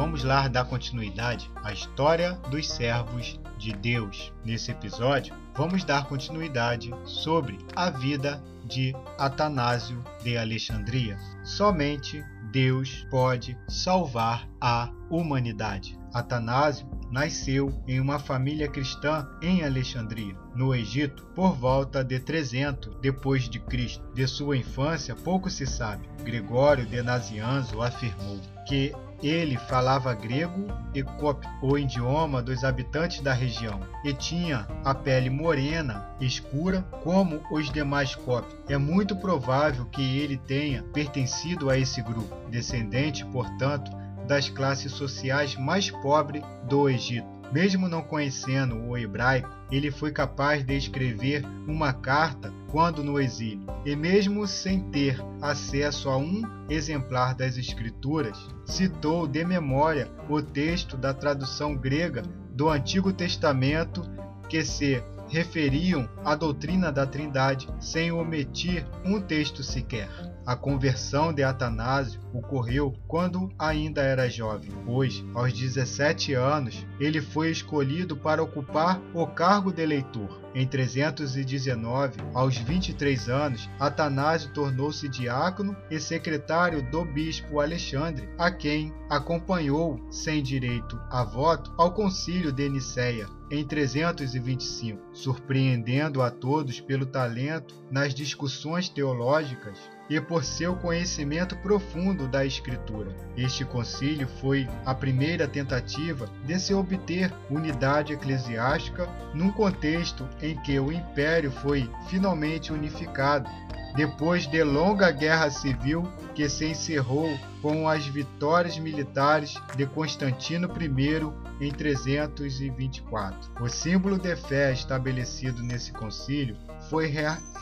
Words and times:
vamos 0.00 0.24
lá 0.24 0.48
dar 0.48 0.64
continuidade 0.64 1.50
à 1.62 1.74
história 1.74 2.32
dos 2.50 2.66
servos 2.66 3.38
de 3.58 3.70
Deus. 3.74 4.32
Nesse 4.42 4.70
episódio, 4.70 5.34
vamos 5.54 5.84
dar 5.84 6.06
continuidade 6.06 6.90
sobre 7.04 7.58
a 7.76 7.90
vida 7.90 8.42
de 8.64 8.96
Atanásio 9.18 10.02
de 10.22 10.38
Alexandria. 10.38 11.18
Somente 11.44 12.24
Deus 12.50 13.06
pode 13.10 13.58
salvar 13.68 14.48
a 14.58 14.90
humanidade. 15.10 15.98
Atanásio 16.14 16.88
nasceu 17.10 17.70
em 17.86 18.00
uma 18.00 18.18
família 18.18 18.68
cristã 18.68 19.28
em 19.42 19.62
Alexandria, 19.62 20.34
no 20.54 20.74
Egito, 20.74 21.26
por 21.34 21.52
volta 21.52 22.02
de 22.02 22.18
300 22.18 22.96
depois 23.02 23.50
de 23.50 23.60
Cristo. 23.60 24.02
De 24.14 24.26
sua 24.26 24.56
infância 24.56 25.14
pouco 25.14 25.50
se 25.50 25.66
sabe. 25.66 26.08
Gregório 26.24 26.86
de 26.86 27.02
Nazianzo 27.02 27.82
afirmou 27.82 28.40
que 28.66 28.94
ele 29.22 29.56
falava 29.56 30.14
grego 30.14 30.66
e 30.94 31.02
copto, 31.02 31.48
o 31.62 31.76
idioma 31.78 32.42
dos 32.42 32.64
habitantes 32.64 33.20
da 33.20 33.32
região, 33.32 33.80
e 34.04 34.12
tinha 34.12 34.66
a 34.84 34.94
pele 34.94 35.30
morena, 35.30 36.08
escura, 36.20 36.82
como 37.02 37.42
os 37.50 37.70
demais 37.70 38.14
coptos. 38.14 38.56
É 38.68 38.78
muito 38.78 39.14
provável 39.16 39.84
que 39.86 40.18
ele 40.18 40.36
tenha 40.36 40.82
pertencido 40.82 41.70
a 41.70 41.78
esse 41.78 42.02
grupo, 42.02 42.34
descendente, 42.50 43.24
portanto, 43.26 43.90
das 44.26 44.48
classes 44.48 44.92
sociais 44.92 45.56
mais 45.56 45.90
pobres 45.90 46.42
do 46.68 46.88
Egito. 46.88 47.26
Mesmo 47.52 47.88
não 47.88 48.00
conhecendo 48.00 48.76
o 48.76 48.96
hebraico, 48.96 49.50
ele 49.72 49.90
foi 49.90 50.12
capaz 50.12 50.64
de 50.64 50.76
escrever 50.76 51.44
uma 51.66 51.92
carta 51.92 52.52
quando 52.70 53.02
no 53.02 53.20
exílio. 53.20 53.66
E 53.84 53.94
mesmo 53.96 54.46
sem 54.46 54.80
ter 54.90 55.20
acesso 55.40 56.08
a 56.08 56.16
um 56.16 56.42
exemplar 56.68 57.34
das 57.34 57.56
Escrituras, 57.56 58.38
citou 58.64 59.26
de 59.26 59.44
memória 59.44 60.08
o 60.28 60.40
texto 60.40 60.96
da 60.96 61.12
tradução 61.12 61.74
grega 61.74 62.22
do 62.52 62.68
Antigo 62.68 63.12
Testamento 63.12 64.02
que 64.48 64.64
se 64.64 65.02
referiam 65.30 66.08
à 66.24 66.34
doutrina 66.34 66.90
da 66.90 67.06
Trindade 67.06 67.68
sem 67.78 68.10
omitir 68.10 68.84
um 69.04 69.20
texto 69.20 69.62
sequer. 69.62 70.08
A 70.44 70.56
conversão 70.56 71.32
de 71.32 71.44
Atanásio 71.44 72.20
ocorreu 72.34 72.92
quando 73.06 73.48
ainda 73.56 74.02
era 74.02 74.28
jovem, 74.28 74.70
pois, 74.84 75.24
aos 75.32 75.52
17 75.52 76.34
anos, 76.34 76.84
ele 76.98 77.20
foi 77.20 77.50
escolhido 77.50 78.16
para 78.16 78.42
ocupar 78.42 79.00
o 79.14 79.26
cargo 79.26 79.72
de 79.72 79.82
eleitor. 79.82 80.40
Em 80.52 80.66
319, 80.66 82.18
aos 82.34 82.56
23 82.56 83.28
anos, 83.28 83.70
Atanásio 83.78 84.52
tornou-se 84.52 85.08
diácono 85.08 85.76
e 85.88 86.00
secretário 86.00 86.82
do 86.90 87.04
bispo 87.04 87.60
Alexandre, 87.60 88.28
a 88.36 88.50
quem 88.50 88.92
acompanhou, 89.08 90.00
sem 90.10 90.42
direito 90.42 91.00
a 91.08 91.22
voto, 91.22 91.72
ao 91.78 91.92
concílio 91.92 92.50
de 92.50 92.68
Nicéia 92.68 93.39
em 93.50 93.64
325, 93.64 95.00
surpreendendo 95.12 96.22
a 96.22 96.30
todos 96.30 96.80
pelo 96.80 97.04
talento 97.04 97.74
nas 97.90 98.14
discussões 98.14 98.88
teológicas 98.88 99.78
e 100.08 100.20
por 100.20 100.44
seu 100.44 100.76
conhecimento 100.76 101.56
profundo 101.56 102.28
da 102.28 102.44
Escritura. 102.44 103.14
Este 103.36 103.64
concílio 103.64 104.28
foi 104.40 104.68
a 104.84 104.94
primeira 104.94 105.48
tentativa 105.48 106.28
de 106.44 106.58
se 106.58 106.72
obter 106.74 107.32
unidade 107.48 108.12
eclesiástica 108.12 109.08
num 109.34 109.50
contexto 109.50 110.28
em 110.40 110.56
que 110.62 110.78
o 110.78 110.92
império 110.92 111.50
foi 111.50 111.88
finalmente 112.08 112.72
unificado 112.72 113.48
depois 113.94 114.46
de 114.46 114.62
longa 114.62 115.10
guerra 115.10 115.50
civil 115.50 116.02
que 116.34 116.48
se 116.48 116.66
encerrou 116.66 117.28
com 117.60 117.88
as 117.88 118.06
vitórias 118.06 118.78
militares 118.78 119.54
de 119.76 119.86
Constantino 119.86 120.68
I 120.80 121.66
em 121.66 121.70
324. 121.70 123.52
O 123.60 123.68
símbolo 123.68 124.18
de 124.18 124.34
fé 124.36 124.72
estabelecido 124.72 125.62
nesse 125.62 125.92
concílio 125.92 126.56
foi 126.88 127.12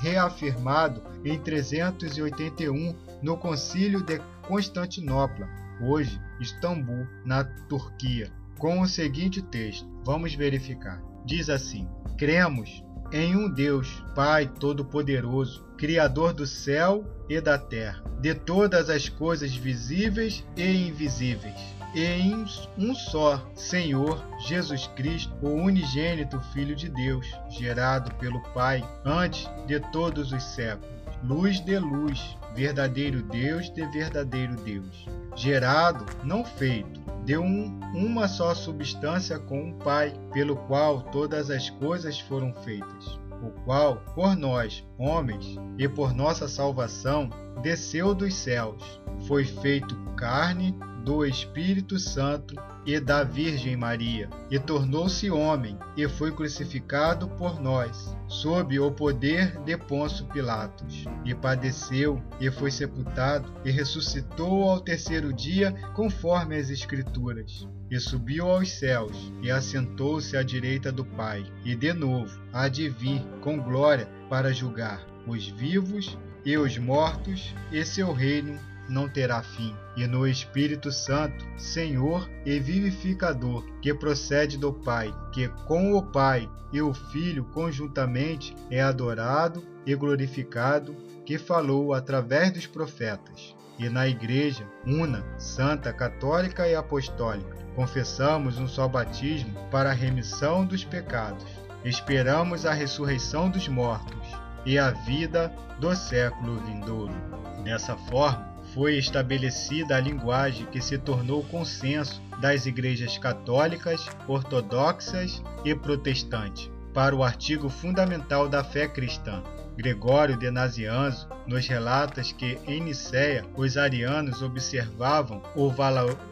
reafirmado 0.00 1.02
em 1.25 1.38
381 1.38 2.94
no 3.22 3.36
Concílio 3.36 4.02
de 4.02 4.20
Constantinopla, 4.47 5.48
hoje 5.81 6.20
Istambul, 6.41 7.06
na 7.25 7.44
Turquia, 7.69 8.31
com 8.58 8.81
o 8.81 8.88
seguinte 8.88 9.42
texto. 9.42 9.88
Vamos 10.04 10.34
verificar. 10.34 11.02
Diz 11.25 11.50
assim: 11.50 11.88
Cremos 12.16 12.82
em 13.12 13.36
um 13.36 13.48
Deus, 13.48 14.02
Pai 14.14 14.46
Todo-Poderoso, 14.46 15.64
Criador 15.76 16.32
do 16.32 16.46
céu 16.46 17.04
e 17.28 17.41
da 17.41 17.56
terra, 17.56 18.02
de 18.20 18.34
todas 18.34 18.91
as 18.91 19.08
coisas 19.08 19.54
visíveis 19.54 20.44
e 20.56 20.88
invisíveis, 20.88 21.54
em 21.94 22.44
um 22.76 22.94
só 22.94 23.50
Senhor 23.54 24.22
Jesus 24.46 24.86
Cristo, 24.88 25.32
o 25.41 25.50
unigênito 25.50 26.41
Filho 26.52 26.74
de 26.74 26.88
Deus, 26.88 27.26
gerado 27.48 28.12
pelo 28.16 28.42
Pai 28.52 28.84
antes 29.04 29.48
de 29.66 29.80
todos 29.90 30.32
os 30.32 30.42
séculos, 30.42 30.90
luz 31.22 31.60
de 31.60 31.78
luz, 31.78 32.36
verdadeiro 32.54 33.22
Deus 33.22 33.70
de 33.72 33.86
verdadeiro 33.86 34.56
Deus, 34.56 35.06
gerado, 35.34 36.04
não 36.25 36.44
feito, 36.44 36.97
de 37.28 37.36
um, 37.36 37.78
uma 37.92 38.26
só 38.26 38.54
substância 38.54 39.38
com 39.38 39.68
o 39.68 39.74
Pai, 39.74 40.14
pelo 40.32 40.56
qual 40.56 41.02
todas 41.02 41.50
as 41.50 41.68
coisas 41.68 42.18
foram 42.18 42.54
feitas, 42.54 43.20
o 43.42 43.50
qual, 43.66 43.96
por 44.14 44.34
nós, 44.34 44.82
homens, 44.96 45.58
e 45.76 45.86
por 45.86 46.14
nossa 46.14 46.48
salvação, 46.48 47.28
desceu 47.60 48.14
dos 48.14 48.32
céus, 48.32 48.82
foi 49.26 49.44
feito 49.44 49.94
carne 50.16 50.74
do 51.08 51.24
Espírito 51.24 51.98
Santo 51.98 52.54
e 52.84 53.00
da 53.00 53.24
Virgem 53.24 53.74
Maria, 53.74 54.28
e 54.50 54.58
tornou-se 54.58 55.30
homem, 55.30 55.78
e 55.96 56.06
foi 56.06 56.30
crucificado 56.30 57.26
por 57.28 57.58
nós, 57.62 58.14
sob 58.26 58.78
o 58.78 58.91
poder 58.91 59.58
de 59.62 59.74
Pôncio 59.78 60.26
Pilatos, 60.26 61.06
e 61.24 61.34
padeceu, 61.34 62.22
e 62.38 62.50
foi 62.50 62.70
sepultado, 62.70 63.50
e 63.64 63.70
ressuscitou 63.70 64.69
ao 64.69 64.80
terceiro 64.80 65.32
dia, 65.32 65.72
conforme 65.94 66.56
as 66.56 66.69
Escrituras, 66.69 67.66
e 67.90 67.98
subiu 67.98 68.46
aos 68.46 68.70
céus, 68.70 69.32
e 69.40 69.50
assentou-se 69.50 70.36
à 70.36 70.42
direita 70.42 70.92
do 70.92 71.06
Pai, 71.06 71.42
e 71.64 71.75
de 71.75 71.94
novo 71.94 72.38
há 72.52 72.69
de 72.69 72.86
vir 72.90 73.22
com 73.40 73.58
glória 73.58 74.06
para 74.28 74.52
julgar 74.52 75.06
os 75.26 75.48
vivos 75.48 76.19
e 76.44 76.58
os 76.58 76.76
mortos, 76.76 77.54
e 77.72 77.82
seu 77.82 78.12
reino 78.12 78.60
não 78.88 79.09
terá 79.09 79.43
fim, 79.43 79.75
e 79.97 80.06
no 80.06 80.26
Espírito 80.26 80.91
Santo, 80.91 81.44
Senhor 81.56 82.28
e 82.44 82.59
vivificador, 82.59 83.65
que 83.81 83.93
procede 83.93 84.56
do 84.56 84.72
Pai, 84.72 85.15
que 85.32 85.49
com 85.66 85.93
o 85.93 86.03
Pai 86.03 86.49
e 86.72 86.81
o 86.81 86.94
Filho 86.94 87.44
conjuntamente 87.44 88.54
é 88.71 88.81
adorado 88.81 89.62
e 89.87 89.94
glorificado, 89.94 90.94
que 91.25 91.38
falou 91.38 91.93
através 91.93 92.53
dos 92.53 92.66
profetas. 92.66 93.54
E 93.78 93.88
na 93.88 94.09
Igreja, 94.09 94.66
una, 94.84 95.25
santa, 95.38 95.93
católica 95.93 96.66
e 96.66 96.75
apostólica, 96.75 97.56
confessamos 97.76 98.59
um 98.59 98.66
só 98.66 98.88
batismo 98.88 99.55
para 99.70 99.91
a 99.91 99.94
remissão 99.94 100.65
dos 100.65 100.84
pecados. 100.84 101.47
Esperamos 101.84 102.66
a 102.66 102.72
ressurreição 102.72 103.49
dos 103.49 103.69
mortos 103.69 104.28
e 104.66 104.78
a 104.78 104.91
vida 104.91 105.55
do 105.78 105.94
século 105.94 106.59
vindouro. 106.65 107.15
Dessa 107.62 107.97
forma, 107.97 108.47
foi 108.78 108.96
estabelecida 108.96 109.96
a 109.96 110.00
linguagem 110.00 110.64
que 110.66 110.80
se 110.80 110.96
tornou 110.96 111.42
consenso 111.42 112.22
das 112.40 112.64
igrejas 112.64 113.18
católicas, 113.18 114.06
ortodoxas 114.28 115.42
e 115.64 115.74
protestantes 115.74 116.70
para 116.94 117.12
o 117.12 117.24
artigo 117.24 117.68
fundamental 117.68 118.48
da 118.48 118.62
fé 118.62 118.86
cristã. 118.86 119.42
Gregório 119.76 120.36
de 120.36 120.48
Nazianzo 120.48 121.28
nos 121.44 121.66
relata 121.66 122.22
que 122.22 122.56
em 122.68 122.80
Nicéia 122.80 123.44
os 123.56 123.76
arianos 123.76 124.42
observavam 124.42 125.42
o 125.56 125.69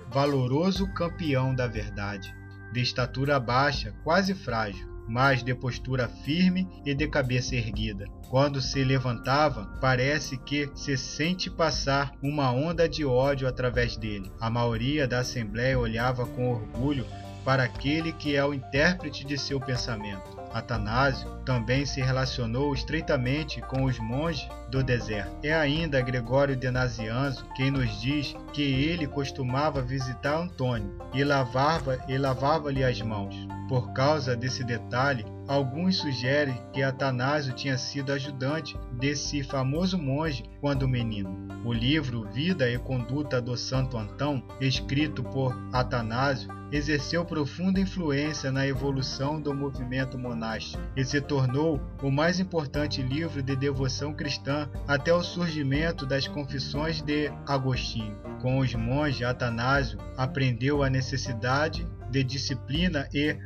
valoroso 0.09 0.87
campeão 0.93 1.53
da 1.53 1.67
verdade, 1.67 2.33
de 2.73 2.81
estatura 2.81 3.41
baixa, 3.41 3.93
quase 4.05 4.35
frágil, 4.35 4.87
mas 5.09 5.43
de 5.43 5.55
postura 5.55 6.09
firme 6.09 6.69
e 6.85 6.95
de 6.95 7.07
cabeça 7.07 7.55
erguida. 7.55 8.07
Quando 8.29 8.61
se 8.61 8.83
levantava, 8.83 9.67
parece 9.81 10.37
que 10.37 10.69
se 10.75 10.97
sente 10.97 11.49
passar 11.49 12.13
uma 12.23 12.51
onda 12.51 12.89
de 12.89 13.05
ódio 13.05 13.47
através 13.47 13.97
dele. 13.97 14.31
A 14.41 14.51
maioria 14.51 15.07
da 15.07 15.21
assembleia 15.21 15.79
olhava 15.79 16.27
com 16.27 16.51
orgulho 16.51 17.07
para 17.45 17.63
aquele 17.63 18.13
que 18.13 18.35
é 18.35 18.45
o 18.45 18.53
intérprete 18.53 19.25
de 19.25 19.39
seu 19.39 19.61
pensamento. 19.61 20.36
Atanásio 20.53 21.31
também 21.45 21.85
se 21.85 22.01
relacionou 22.01 22.75
estreitamente 22.75 23.61
com 23.63 23.85
os 23.85 23.99
monges 23.99 24.49
do 24.71 24.83
deserto. 24.83 25.37
É 25.43 25.55
ainda 25.55 26.01
Gregório 26.01 26.57
de 26.57 26.71
Nazianzo 26.71 27.47
quem 27.55 27.71
nos 27.71 28.01
diz 28.01 28.35
que 28.53 28.63
ele 28.63 29.07
costumava 29.07 29.83
visitar 29.83 30.37
Antônio 30.37 30.99
e 31.13 31.23
lavava 31.23 31.99
e 32.09 32.17
lavava-lhe 32.19 32.85
as 32.85 33.01
mãos. 33.01 33.35
Por 33.69 33.93
causa 33.93 34.37
desse 34.37 34.65
detalhe, 34.65 35.25
alguns 35.49 35.97
sugerem 35.97 36.61
que 36.73 36.83
Atanásio 36.83 37.55
tinha 37.55 37.79
sido 37.79 38.13
ajudante 38.13 38.79
desse 38.93 39.43
famoso 39.43 39.99
monge 39.99 40.45
quando 40.61 40.89
menino. 40.89 41.47
O 41.65 41.73
livro 41.73 42.29
Vida 42.33 42.71
e 42.71 42.79
Conduta 42.79 43.41
do 43.41 43.57
Santo 43.57 43.97
Antão, 43.97 44.43
escrito 44.61 45.23
por 45.23 45.57
Atanásio, 45.73 46.49
exerceu 46.71 47.25
profunda 47.25 47.81
influência 47.81 48.51
na 48.51 48.67
evolução 48.67 49.41
do 49.41 49.55
movimento 49.55 50.19
monástico 50.19 50.83
e 50.97 51.05
se 51.05 51.21
tornou 51.21 51.81
o 52.03 52.11
mais 52.11 52.41
importante 52.41 53.03
livro 53.03 53.43
de 53.43 53.55
devoção 53.55 54.13
cristã 54.13 54.69
até 54.87 55.13
o 55.13 55.23
surgimento 55.23 56.05
das 56.05 56.27
Confissões 56.27 57.01
de 57.01 57.31
Agostinho. 57.47 58.17
Com 58.41 58.59
os 58.59 58.75
monges, 58.75 59.27
Atanásio 59.27 59.99
aprendeu 60.17 60.83
a 60.83 60.91
necessidade 60.91 61.87
de 62.11 62.23
disciplina 62.23 63.09
e 63.13 63.37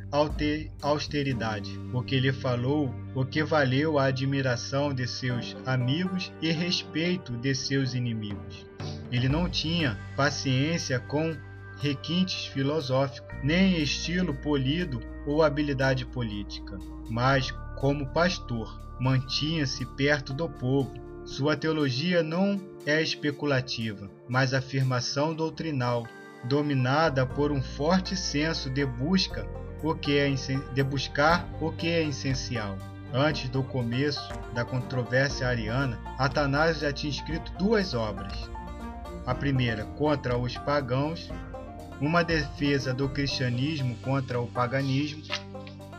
austeridade, 0.81 1.79
o 1.93 2.01
que 2.03 2.19
lhe 2.19 2.31
falou, 2.31 2.93
o 3.15 3.25
que 3.25 3.43
valeu 3.43 3.97
a 3.97 4.05
admiração 4.05 4.93
de 4.93 5.07
seus 5.07 5.55
amigos 5.65 6.31
e 6.41 6.51
respeito 6.51 7.33
de 7.33 7.53
seus 7.55 7.93
inimigos. 7.93 8.65
Ele 9.11 9.27
não 9.27 9.49
tinha 9.49 9.99
paciência 10.15 10.99
com 10.99 11.35
requintes 11.79 12.45
filosóficos, 12.45 13.29
nem 13.43 13.81
estilo 13.81 14.33
polido 14.35 15.01
ou 15.25 15.43
habilidade 15.43 16.05
política, 16.05 16.77
mas, 17.09 17.51
como 17.77 18.07
pastor, 18.07 18.79
mantinha-se 18.99 19.85
perto 19.85 20.33
do 20.33 20.47
povo. 20.47 20.93
Sua 21.25 21.57
teologia 21.57 22.23
não 22.23 22.59
é 22.85 23.01
especulativa, 23.01 24.09
mas 24.27 24.53
afirmação 24.53 25.33
doutrinal, 25.33 26.07
dominada 26.43 27.25
por 27.25 27.51
um 27.51 27.61
forte 27.61 28.15
senso 28.15 28.69
de 28.69 28.85
busca 28.85 29.47
o 29.83 29.95
que 29.95 30.17
é 30.17 30.29
de 30.73 30.83
buscar 30.83 31.47
o 31.59 31.71
que 31.71 31.87
é 31.87 32.03
essencial. 32.03 32.77
Antes 33.13 33.49
do 33.49 33.63
começo 33.63 34.31
da 34.53 34.63
controvérsia 34.63 35.47
ariana, 35.47 35.99
Atanásio 36.17 36.81
já 36.81 36.93
tinha 36.93 37.11
escrito 37.11 37.51
duas 37.57 37.93
obras. 37.93 38.49
A 39.25 39.35
primeira 39.35 39.85
contra 39.85 40.37
os 40.37 40.57
pagãos 40.57 41.29
uma 42.01 42.23
defesa 42.23 42.93
do 42.93 43.07
cristianismo 43.07 43.95
contra 43.97 44.41
o 44.41 44.47
paganismo, 44.47 45.21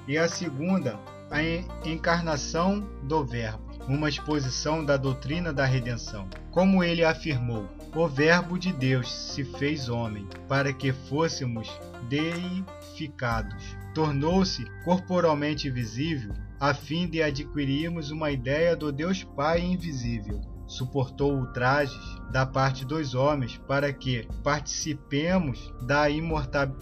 e 0.09 0.19
a 0.19 0.29
segunda, 0.29 0.99
a 1.31 1.41
encarnação 1.89 2.81
do 3.05 3.25
Verbo, 3.25 3.72
uma 3.89 4.09
exposição 4.09 4.85
da 4.85 4.97
doutrina 4.97 5.53
da 5.53 5.65
redenção. 5.65 6.29
Como 6.51 6.83
ele 6.83 7.05
afirmou, 7.05 7.69
o 7.95 8.07
Verbo 8.09 8.59
de 8.59 8.73
Deus 8.73 9.13
se 9.13 9.45
fez 9.45 9.89
homem 9.89 10.27
para 10.49 10.73
que 10.73 10.93
fôssemos 10.93 11.71
deificados. 12.09 13.77
Tornou-se 13.95 14.65
corporalmente 14.85 15.71
visível 15.71 16.33
a 16.59 16.73
fim 16.73 17.09
de 17.09 17.23
adquirirmos 17.23 18.11
uma 18.11 18.31
ideia 18.31 18.75
do 18.77 18.93
Deus 18.93 19.25
Pai 19.25 19.61
invisível 19.61 20.41
suportou 20.73 21.37
ultrajes 21.37 22.01
da 22.31 22.47
parte 22.47 22.85
dos 22.85 23.15
homens 23.15 23.61
para 23.69 23.93
que 23.93 24.27
participemos 24.43 25.73
da 25.83 26.07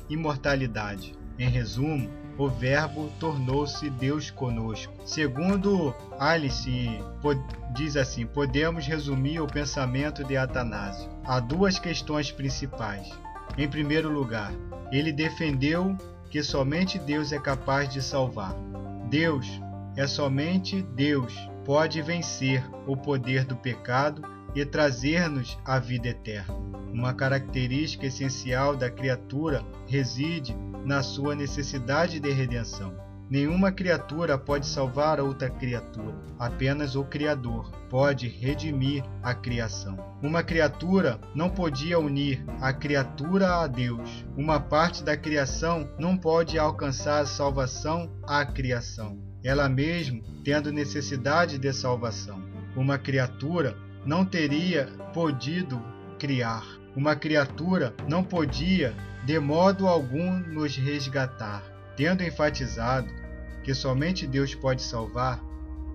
imortalidade. 0.08 1.14
Em 1.38 1.48
resumo, 1.48 2.08
o 2.40 2.48
Verbo 2.48 3.10
tornou-se 3.20 3.90
Deus 3.90 4.30
conosco. 4.30 4.90
Segundo 5.04 5.94
Alice, 6.18 6.88
diz 7.74 7.96
assim: 7.96 8.24
podemos 8.24 8.86
resumir 8.86 9.40
o 9.40 9.46
pensamento 9.46 10.24
de 10.24 10.38
Atanásio. 10.38 11.10
Há 11.22 11.38
duas 11.38 11.78
questões 11.78 12.32
principais. 12.32 13.10
Em 13.58 13.68
primeiro 13.68 14.10
lugar, 14.10 14.52
ele 14.90 15.12
defendeu 15.12 15.94
que 16.30 16.42
somente 16.42 16.98
Deus 16.98 17.30
é 17.30 17.38
capaz 17.38 17.92
de 17.92 18.00
salvar. 18.00 18.54
Deus 19.10 19.46
é 19.94 20.06
somente 20.06 20.80
Deus 20.80 21.34
pode 21.64 22.00
vencer 22.00 22.64
o 22.86 22.96
poder 22.96 23.44
do 23.44 23.54
pecado 23.54 24.22
e 24.54 24.64
trazer-nos 24.64 25.58
a 25.62 25.78
vida 25.78 26.08
eterna. 26.08 26.54
Uma 26.90 27.12
característica 27.12 28.06
essencial 28.06 28.74
da 28.74 28.90
criatura 28.90 29.62
reside 29.86 30.56
na 30.84 31.02
sua 31.02 31.34
necessidade 31.34 32.20
de 32.20 32.30
redenção. 32.30 32.94
Nenhuma 33.28 33.70
criatura 33.70 34.36
pode 34.36 34.66
salvar 34.66 35.20
outra 35.20 35.48
criatura, 35.48 36.14
apenas 36.36 36.96
o 36.96 37.04
Criador 37.04 37.70
pode 37.88 38.26
redimir 38.26 39.04
a 39.22 39.32
criação. 39.32 39.96
Uma 40.20 40.42
criatura 40.42 41.20
não 41.34 41.48
podia 41.48 41.98
unir 41.98 42.44
a 42.60 42.72
criatura 42.72 43.62
a 43.62 43.66
Deus. 43.68 44.26
Uma 44.36 44.58
parte 44.58 45.04
da 45.04 45.16
criação 45.16 45.88
não 45.96 46.16
pode 46.16 46.58
alcançar 46.58 47.20
a 47.20 47.26
salvação 47.26 48.10
à 48.24 48.44
criação 48.44 49.30
ela 49.42 49.68
mesma 49.68 50.20
tendo 50.44 50.72
necessidade 50.72 51.58
de 51.58 51.72
salvação. 51.72 52.42
Uma 52.76 52.98
criatura 52.98 53.76
não 54.04 54.24
teria 54.24 54.86
podido 55.12 55.82
criar. 56.18 56.79
Uma 56.96 57.14
criatura 57.14 57.94
não 58.08 58.24
podia, 58.24 58.94
de 59.24 59.38
modo 59.38 59.86
algum, 59.86 60.38
nos 60.38 60.76
resgatar. 60.76 61.62
Tendo 61.96 62.22
enfatizado 62.22 63.08
que 63.62 63.74
somente 63.74 64.26
Deus 64.26 64.54
pode 64.54 64.82
salvar, 64.82 65.40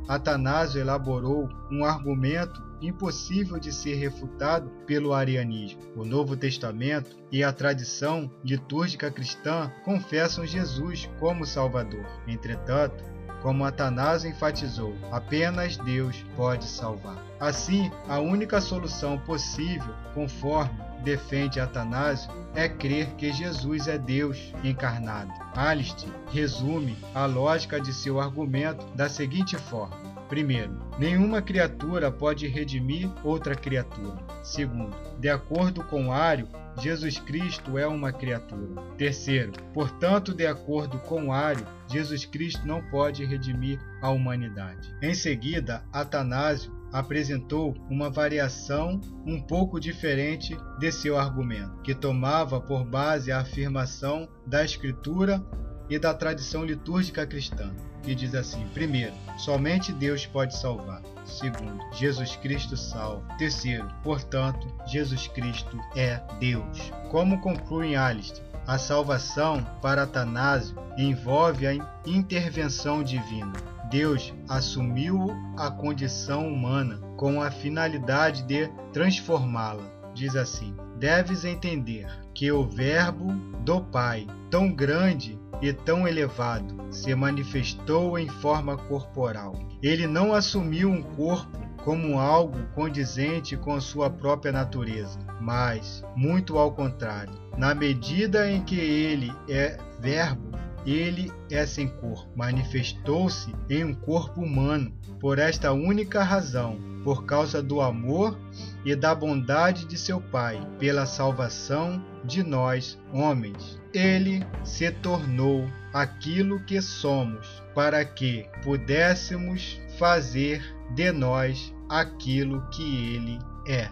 Atanásio 0.07 0.79
elaborou 0.79 1.49
um 1.71 1.83
argumento 1.83 2.63
impossível 2.81 3.57
de 3.57 3.71
ser 3.71 3.95
refutado 3.95 4.69
pelo 4.85 5.13
arianismo. 5.13 5.81
O 5.95 6.05
Novo 6.05 6.37
Testamento 6.37 7.17
e 7.31 7.43
a 7.43 7.51
tradição 7.51 8.29
litúrgica 8.43 9.09
cristã 9.09 9.71
confessam 9.83 10.45
Jesus 10.45 11.09
como 11.19 11.45
Salvador. 11.45 12.05
Entretanto, 12.27 13.03
como 13.41 13.63
Atanásio 13.63 14.29
enfatizou, 14.29 14.95
apenas 15.11 15.77
Deus 15.77 16.23
pode 16.35 16.65
salvar. 16.65 17.23
Assim, 17.39 17.91
a 18.07 18.19
única 18.19 18.61
solução 18.61 19.17
possível, 19.19 19.93
conforme 20.13 20.84
defende 21.05 21.59
Atanásio, 21.59 22.31
é 22.55 22.67
crer 22.67 23.05
que 23.15 23.31
Jesus 23.31 23.87
é 23.87 23.97
Deus 23.97 24.51
encarnado. 24.63 25.31
Alistair 25.55 26.11
resume 26.33 26.97
a 27.13 27.27
lógica 27.27 27.79
de 27.79 27.93
seu 27.93 28.19
argumento 28.19 28.83
da 28.95 29.07
seguinte 29.07 29.55
forma: 29.55 29.95
Primeiro, 30.27 30.75
nenhuma 30.97 31.41
criatura 31.41 32.11
pode 32.11 32.47
redimir 32.47 33.09
outra 33.23 33.55
criatura. 33.55 34.17
Segundo, 34.43 34.95
de 35.19 35.29
acordo 35.29 35.83
com 35.83 36.11
Ário, 36.11 36.47
Jesus 36.81 37.19
Cristo 37.19 37.77
é 37.77 37.87
uma 37.87 38.11
criatura. 38.11 38.81
Terceiro, 38.97 39.53
portanto, 39.73 40.33
de 40.33 40.47
acordo 40.47 40.97
com 40.99 41.31
Ário, 41.31 41.65
Jesus 41.87 42.25
Cristo 42.25 42.65
não 42.65 42.81
pode 42.89 43.23
redimir 43.23 43.79
a 44.01 44.09
humanidade. 44.09 44.93
Em 45.01 45.13
seguida, 45.13 45.83
Atanásio 45.93 46.73
apresentou 46.95 47.75
uma 47.89 48.09
variação 48.09 49.01
um 49.25 49.41
pouco 49.41 49.81
diferente 49.81 50.57
de 50.79 50.91
seu 50.93 51.17
argumento, 51.17 51.81
que 51.81 51.93
tomava 51.93 52.61
por 52.61 52.85
base 52.85 53.33
a 53.33 53.41
afirmação 53.41 54.29
da 54.47 54.63
Escritura 54.63 55.45
e 55.89 55.99
da 55.99 56.13
tradição 56.13 56.63
litúrgica 56.63 57.27
cristã, 57.27 57.75
que 58.01 58.15
diz 58.15 58.33
assim: 58.33 58.65
primeiro, 58.73 59.13
somente 59.37 59.91
Deus 59.91 60.25
pode 60.25 60.55
salvar. 60.55 61.01
Segundo, 61.25 61.83
Jesus 61.91 62.37
Cristo 62.37 62.77
salva. 62.77 63.27
Terceiro, 63.37 63.89
portanto, 64.01 64.65
Jesus 64.87 65.27
Cristo 65.27 65.77
é 65.97 66.21
Deus. 66.39 66.93
Como 67.11 67.41
conclui 67.41 67.97
Alistair, 67.97 68.45
a 68.65 68.77
salvação 68.77 69.61
para 69.81 70.03
Atanásio 70.03 70.77
envolve 70.97 71.67
a 71.67 71.73
intervenção 72.05 73.03
divina. 73.03 73.74
Deus 73.95 74.33
assumiu 74.49 75.33
a 75.57 75.71
condição 75.71 76.49
humana 76.49 76.99
com 77.15 77.41
a 77.41 77.49
finalidade 77.49 78.43
de 78.43 78.67
transformá-la. 78.91 79.85
Diz 80.13 80.35
assim: 80.35 80.75
Deves 80.99 81.45
entender 81.45 82.05
que 82.33 82.51
o 82.51 82.67
Verbo 82.67 83.31
do 83.63 83.79
Pai, 83.79 84.27
tão 84.51 84.69
grande 84.69 85.39
e 85.61 85.71
tão 85.71 86.05
elevado, 86.05 86.75
se 86.91 87.15
manifestou 87.15 88.19
em 88.19 88.27
forma 88.27 88.75
corporal. 88.75 89.57
Ele 89.81 90.05
não 90.05 90.33
assumiu 90.33 90.89
um 90.89 91.01
corpo 91.01 91.57
como 91.85 92.19
algo 92.19 92.67
condizente 92.75 93.55
com 93.55 93.79
sua 93.79 94.09
própria 94.09 94.51
natureza, 94.51 95.17
mas, 95.39 96.03
muito 96.17 96.57
ao 96.57 96.73
contrário, 96.73 97.31
na 97.57 97.73
medida 97.73 98.51
em 98.51 98.61
que 98.61 98.77
ele 98.77 99.31
é 99.47 99.77
Verbo, 100.01 100.51
ele 100.85 101.31
é 101.49 101.65
sem 101.65 101.87
corpo, 101.87 102.29
manifestou-se 102.35 103.53
em 103.69 103.83
um 103.83 103.93
corpo 103.93 104.41
humano, 104.41 104.93
por 105.19 105.39
esta 105.39 105.71
única 105.71 106.21
razão, 106.21 106.77
por 107.03 107.25
causa 107.25 107.61
do 107.61 107.81
amor 107.81 108.37
e 108.83 108.95
da 108.95 109.13
bondade 109.15 109.85
de 109.85 109.97
seu 109.97 110.21
Pai, 110.21 110.59
pela 110.77 111.05
salvação 111.05 112.03
de 112.23 112.43
nós, 112.43 112.99
homens. 113.11 113.81
Ele 113.93 114.45
se 114.63 114.91
tornou 114.91 115.67
aquilo 115.93 116.59
que 116.65 116.81
somos, 116.81 117.63
para 117.73 118.03
que 118.05 118.45
pudéssemos 118.63 119.79
fazer 119.97 120.61
de 120.93 121.11
nós 121.11 121.73
aquilo 121.89 122.61
que 122.69 123.15
ele 123.15 123.39
é. 123.67 123.89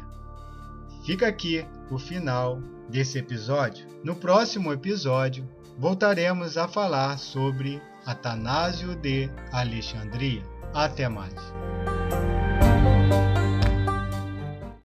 Fica 1.05 1.27
aqui 1.27 1.65
o 1.89 1.97
final 1.97 2.61
desse 2.89 3.17
episódio. 3.17 3.85
No 4.03 4.15
próximo 4.15 4.71
episódio, 4.71 5.47
voltaremos 5.77 6.57
a 6.57 6.67
falar 6.67 7.17
sobre 7.17 7.81
Atanásio 8.05 8.95
de 8.95 9.29
Alexandria. 9.51 10.43
Até 10.73 11.07
mais! 11.07 11.33